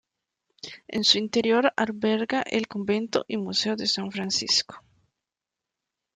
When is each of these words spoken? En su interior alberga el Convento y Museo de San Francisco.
En 0.87 1.03
su 1.03 1.19
interior 1.19 1.71
alberga 1.77 2.41
el 2.41 2.67
Convento 2.67 3.23
y 3.27 3.37
Museo 3.37 3.75
de 3.75 3.85
San 3.85 4.11
Francisco. 4.11 4.83